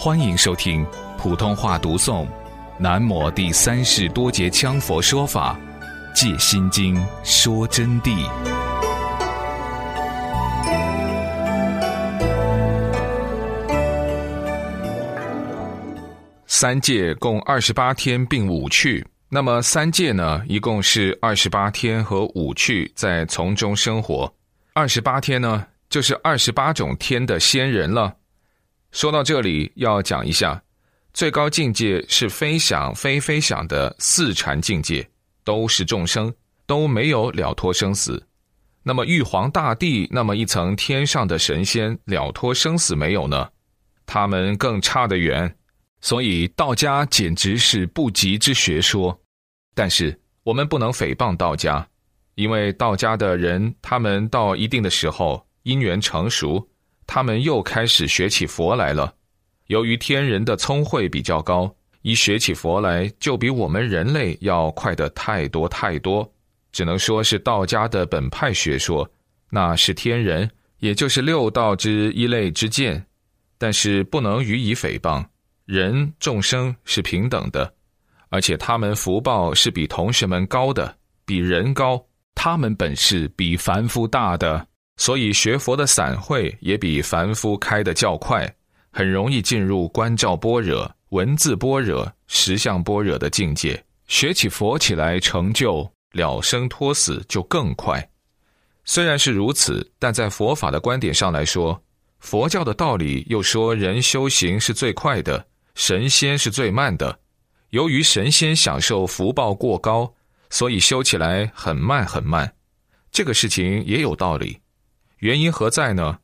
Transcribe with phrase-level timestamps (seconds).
[0.00, 0.86] 欢迎收听
[1.18, 2.24] 普通话读诵
[2.78, 5.58] 《南摩第三世多杰羌佛说法·
[6.14, 8.16] 戒心经》说真谛。
[16.46, 24.32] 三界共二十八天并五趣，那么三界呢，一共是二十八天和五趣在从中生活。
[24.74, 28.14] 二十八天呢，就是二十八种天的仙人了。
[28.90, 30.60] 说到这里，要讲一下，
[31.12, 35.08] 最高境界是非想非非想的四禅境界，
[35.44, 36.34] 都是众生，
[36.66, 38.22] 都没有了脱生死。
[38.82, 43.48] 那么玉皇大帝那么一层天上的神仙了脱生死没有呢？
[44.06, 45.54] 他们更差得远。
[46.00, 49.20] 所以道家简直是不吉之学说。
[49.74, 51.86] 但是我们不能诽谤道家，
[52.36, 56.66] 因为道家的人，他们到一定的时候，因缘成熟。
[57.08, 59.12] 他们又开始学起佛来了。
[59.66, 66.30] 由于天人的聪慧比较高，一学起佛来就比我们人类要快得太多太多。
[66.70, 69.10] 只能说是道家的本派学说，
[69.48, 70.48] 那是天人，
[70.80, 73.04] 也就是六道之一类之见。
[73.56, 75.24] 但是不能予以诽谤，
[75.64, 77.72] 人众生是平等的，
[78.28, 84.67] 而且他们福报是比同学们高的，比人高，他们本事比凡夫大的。
[84.98, 88.52] 所以学佛的散会也比凡夫开的较快，
[88.90, 93.82] 很容易进入观照般若、文字般若、实相般若的境界。
[94.08, 98.06] 学起佛起来，成就了生脱死就更快。
[98.84, 101.80] 虽然是如此，但在佛法的观点上来说，
[102.18, 107.18] 佛教的道理又说人修行是最快的，神仙是最慢的。
[107.70, 110.12] 由于神仙享受福报过高，
[110.50, 112.50] 所以修起来很慢很慢。
[113.12, 114.58] 这个事情也有道理。
[115.18, 116.18] 原因何在呢？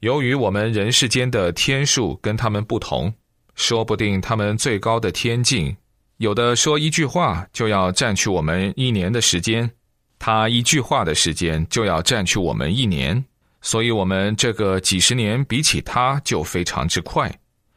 [0.00, 3.12] 由于我们人世间的天数跟他们不同，
[3.54, 5.76] 说不定他们最高的天境，
[6.16, 9.70] 有的说一句话就要占去我们一年的时间，
[10.18, 13.24] 他一句话的时间就要占去我们一年，
[13.60, 17.32] 所以我们这个几十年比起他就非常之快。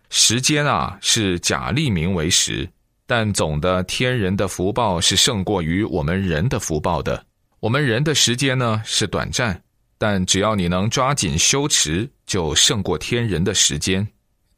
[0.10, 2.68] 时间啊是假立名为时，
[3.06, 7.24] 但总的天人的福报是胜过于我们人的福报的。
[7.60, 9.62] 我们人的时间呢是短暂。
[10.04, 14.06] 但只要你能抓紧修持，就胜过天人的时间。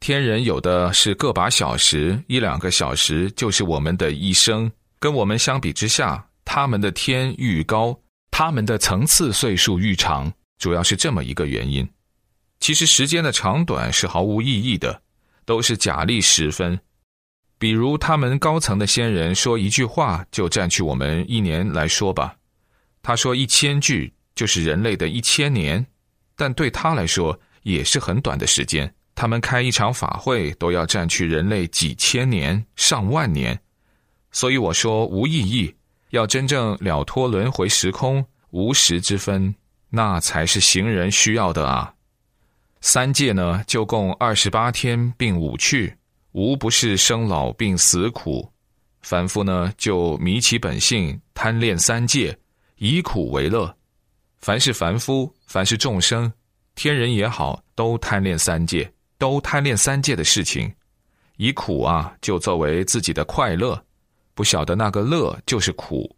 [0.00, 4.68] 天人有的是个把小时、一两个小时，就是我们的一生。
[4.98, 7.96] 跟我们相比之下，他们的天愈高，
[8.32, 11.88] 他们的层次岁数愈长，主要是这么一个原因。
[12.58, 15.00] 其实时间的长短是毫无意义的，
[15.44, 16.76] 都是假立时分。
[17.56, 22.34] 比如他们高层的仙人说一句话，就占据我们一年来说吧。
[23.00, 24.12] 他说一千句。
[24.36, 25.84] 就是人类的一千年，
[26.36, 28.94] 但对他来说也是很短的时间。
[29.16, 33.58] 他们开一场法会都要占据人类几千年、上万年，
[34.30, 35.74] 所以我说无意义。
[36.10, 39.52] 要真正了脱轮回时空无时之分，
[39.90, 41.92] 那才是行人需要的啊。
[42.80, 45.96] 三界呢，就共二十八天并五趣，
[46.32, 48.48] 无不是生老病死苦。
[49.00, 52.38] 凡夫呢，就迷其本性，贪恋三界，
[52.76, 53.74] 以苦为乐。
[54.46, 56.32] 凡是凡夫，凡是众生，
[56.76, 60.72] 天人也好，都贪恋三界，都贪恋三界的事情，
[61.36, 63.84] 以苦啊，就作为自己的快乐，
[64.34, 66.16] 不晓得那个乐就是苦。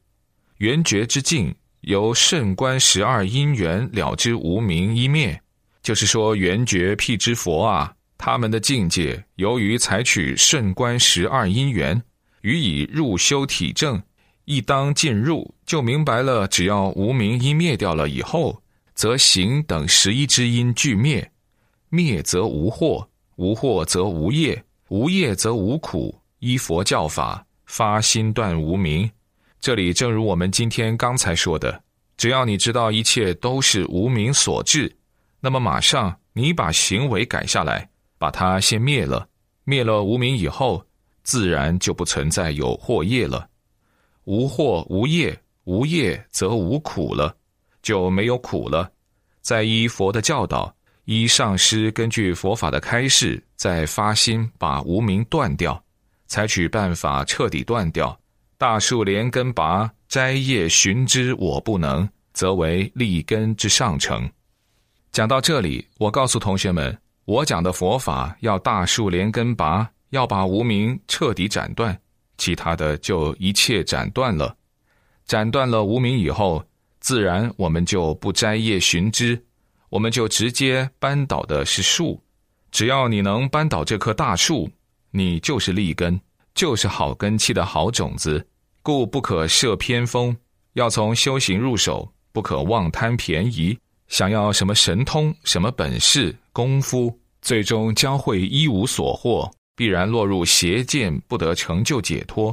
[0.58, 5.40] 圆觉之境，由圣观十二因缘了之无明一灭，
[5.82, 12.02] 就是说圆觉辟支佛啊，他们的境界，由于采取圣观十二因缘，
[12.42, 13.98] 予以入修体证。
[14.48, 16.48] 一当进入，就明白了。
[16.48, 18.58] 只要无名一灭掉了以后，
[18.94, 21.30] 则行等十一之因俱灭，
[21.90, 23.06] 灭则无惑，
[23.36, 26.18] 无惑则无业，无业则无苦。
[26.38, 29.10] 依佛教法，发心断无名。
[29.60, 31.82] 这里正如我们今天刚才说的，
[32.16, 34.90] 只要你知道一切都是无名所致，
[35.40, 37.86] 那么马上你把行为改下来，
[38.16, 39.28] 把它先灭了。
[39.64, 40.82] 灭了无名以后，
[41.22, 43.46] 自然就不存在有惑业了。
[44.28, 45.34] 无惑无业，
[45.64, 47.34] 无业则无苦了，
[47.80, 48.92] 就没有苦了。
[49.40, 50.70] 再依佛的教导，
[51.06, 55.82] 依上师根据佛法的开示，再发心把无名断掉，
[56.26, 58.14] 采取办法彻底断掉。
[58.58, 64.30] 大树连根拔，摘叶寻枝，我不能，则为立根之上乘。
[65.10, 66.94] 讲到这里，我告诉同学们，
[67.24, 71.98] 我讲的佛法要大树连根拔，要把无名彻底斩断。
[72.38, 74.56] 其他的就一切斩断了，
[75.26, 76.64] 斩断了无名以后，
[77.00, 79.44] 自然我们就不摘叶寻枝，
[79.90, 82.22] 我们就直接扳倒的是树，
[82.70, 84.70] 只要你能扳倒这棵大树，
[85.10, 86.18] 你就是立根，
[86.54, 88.46] 就是好根气的好种子。
[88.82, 90.34] 故不可设偏锋，
[90.72, 93.76] 要从修行入手，不可妄贪便宜。
[94.06, 102.52] 想要什么神通、什么本事、功夫，最终将会一无所获，必然落入邪见，不得成就解脱。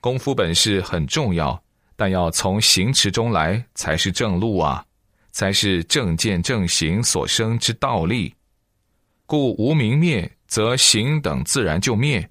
[0.00, 1.62] 功夫本事很重要，
[1.94, 4.82] 但要从行持中来，才是正路啊，
[5.30, 8.34] 才是正见正行所生之道力。
[9.26, 12.26] 故无明灭，则行等自然就灭。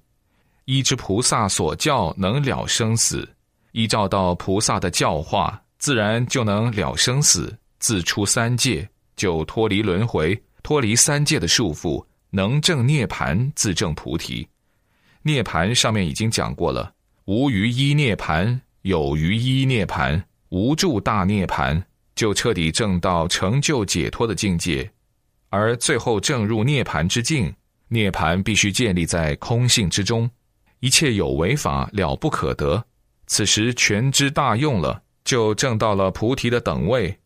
[0.64, 3.24] 依之菩萨所教，能了生死；
[3.70, 7.56] 依照到菩萨的教化，自然就能了生死。
[7.78, 12.04] 自出三界，就脱离轮回，脱离三界的束缚，
[12.34, 14.48] 能证涅盘，自证菩提。
[15.22, 16.92] 涅盘上面已经讲过了，
[17.26, 21.80] 无余一涅盘，有余一涅盘，无住大涅盘，
[22.16, 24.90] 就彻底证到成就解脱的境界。
[25.48, 27.54] 而最后证入涅盘之境，
[27.86, 30.28] 涅盘必须建立在空性之中，
[30.80, 32.84] 一切有为法了不可得。
[33.28, 37.16] 此时全知大用了，就证到了菩提的等位。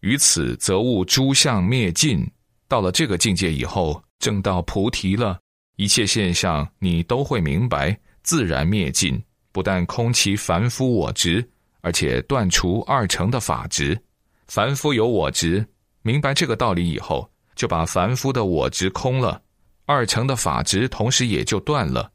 [0.00, 2.28] 于此则悟诸相灭尽，
[2.66, 5.40] 到了这个境界以后，证到菩提了，
[5.74, 9.20] 一切现象你都会明白，自然灭尽。
[9.50, 11.44] 不但空其凡夫我执，
[11.80, 14.00] 而且断除二乘的法执。
[14.46, 15.66] 凡夫有我执，
[16.02, 19.42] 明白这个道理以后，就把凡夫的我执空了，
[19.86, 22.08] 二乘的法执同时也就断了。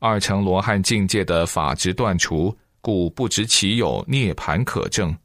[0.00, 5.16] 二乘罗汉境界的法执断除，故不知其有涅盘可证。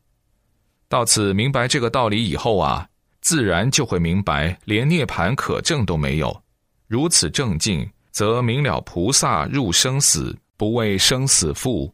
[0.88, 2.88] 到此明白这个道理以后啊，
[3.26, 6.44] 自然就会明白，连涅盘可证都没有。
[6.86, 11.92] 如此正境，则明了菩萨入生死不为生死缚，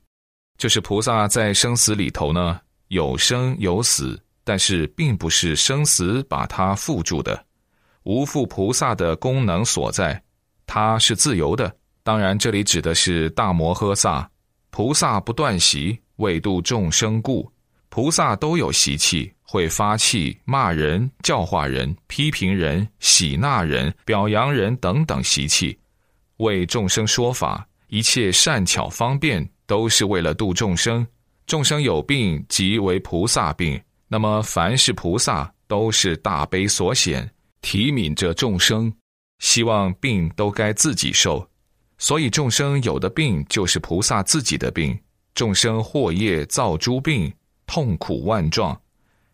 [0.57, 7.41] 就是菩萨在生死里头呢，有生有死，但是并不是生死把他缚住的，
[8.03, 10.21] 无缚菩萨的功能所在，
[10.67, 11.73] 他是自由的。
[12.03, 14.29] 当然，这里指的是大摩诃萨，
[14.69, 17.49] 菩萨不断习，为度众生故。
[17.87, 25.77] 菩萨都有习气，会发气、骂人、教化人、批评人、喜纳人、表扬人等等习气，
[26.37, 31.05] 为众生说法，一切善巧方便，都是为了度众生。
[31.47, 33.77] 众生有病，即为菩萨病。
[34.07, 38.89] 那么，凡是菩萨，都是大悲所显，体悯着众生，
[39.39, 41.45] 希望病都该自己受。
[41.97, 44.97] 所以，众生有的病，就是菩萨自己的病。
[45.35, 47.29] 众生祸业造诸病。
[47.67, 48.77] 痛苦万状，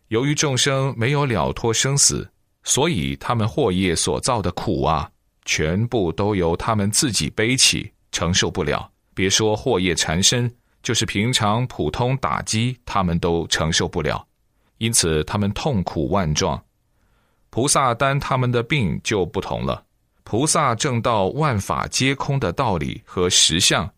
[0.08, 2.28] 由于众生没有了脱生死，
[2.64, 5.10] 所以他们祸业所造的苦啊，
[5.44, 8.90] 全部都由他们自己背起，承受不了。
[9.14, 10.50] 别说祸业缠身，
[10.82, 14.26] 就是平常普通打击，他们都承受不了。
[14.78, 16.62] 因此，他们痛苦万状。
[17.50, 19.84] 菩萨担他们的病就不同了。
[20.22, 23.90] 菩萨正道万法皆空的道理和实相，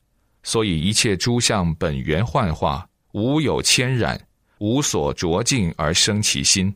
[0.42, 4.20] 所以一切诸相本源幻化，无有牵染。
[4.60, 6.74] 无所着境而生其心，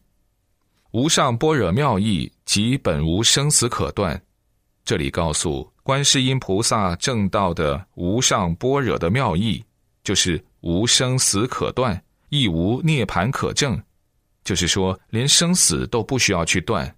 [0.93, 4.21] 无上般若妙义，即本无生死可断。
[4.87, 9.63] 这里告诉观世音菩萨正道的无上般若的妙义，
[10.03, 13.79] 就是无生死可断，亦无涅盘可证。
[14.45, 16.95] 就是说，连生死都不需要去断。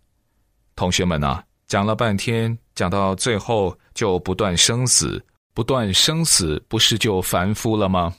[0.77, 5.21] 同学们呐，讲了半天，讲到最后就不断生死，
[5.53, 8.15] 不断生死，不是就凡夫了吗？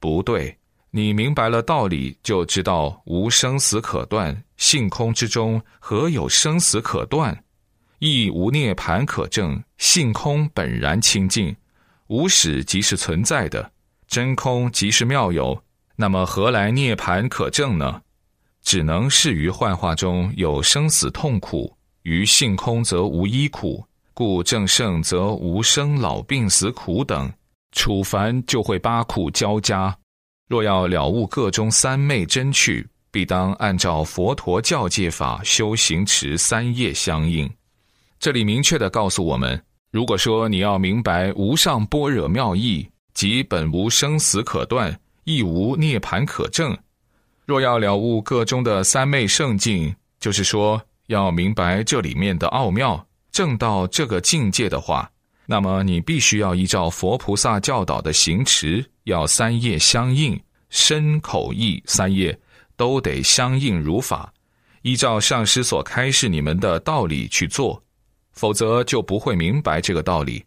[0.00, 0.56] 不对。
[0.98, 4.36] 你明白了道理，就知道无生死可断。
[4.56, 7.44] 性空之中，何有生死可断？
[8.00, 9.62] 亦无涅盘可证。
[9.76, 11.54] 性空本然清净，
[12.08, 13.70] 无始即是存在的，
[14.08, 15.62] 真空即是妙有。
[15.94, 18.02] 那么何来涅盘可证呢？
[18.60, 27.32] 只能是于幻化中有生死痛苦，于性空则无依苦，故正胜则无生老病死苦等。
[27.70, 29.96] 处凡就会八苦交加。
[30.48, 37.48] 若要了悟各中三昧真趣，必当按照佛陀教戒法修行持三业相应。
[38.18, 46.74] 这里明确的告诉我们：如果说你要明白无上般若妙义，即本无生死可断，亦无涅盘可证；
[47.44, 55.10] 若要了悟各中的三昧圣境，就是说要明白这里面的奥妙，证到这个境界的话，
[55.50, 58.84] 那么你必须要依照佛菩萨教导的行持。
[59.04, 60.38] 要三业相应，
[60.68, 62.38] 身口意三业
[62.76, 64.30] 都得相应如法，
[64.82, 67.82] 依照上师所开示你们的道理去做，
[68.32, 70.44] 否则就不会明白这个道理。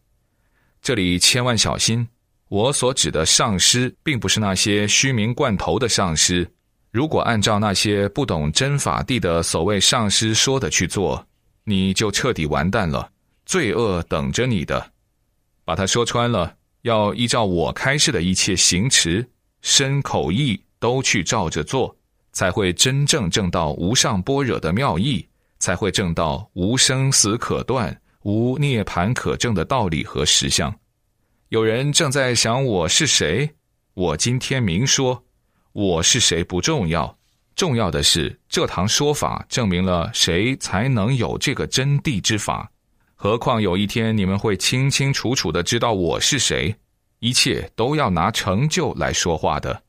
[0.79, 2.07] 这里千万小心，
[2.49, 6.47] 我所指的上师，并不是那些虚名罐头的上师。
[6.91, 11.25] 如果按照那些不懂真法地的所谓上师说的去做，
[11.63, 13.09] 你就彻底完蛋了，
[13.51, 14.93] 罪恶等着你的。
[15.65, 19.27] 把它说穿了，要依照我开示的一切行持，
[19.61, 21.93] 身口意都去照着做，
[22.31, 25.27] 才会真正证到无上般若的妙意，
[25.59, 30.73] 才会证到无生死可断、无涅盘可证的道理和实相。
[31.49, 33.49] 有人正在想我是谁，
[33.95, 35.21] 我今天明说，
[35.73, 37.13] 我是谁不重要，
[37.53, 42.71] 重要的是这堂说法证明了谁才能有这个真谛之法。
[43.23, 46.75] 何况有一天你们会清清楚楚的知道我是谁，
[47.19, 49.83] 一切都要拿成就来说话的。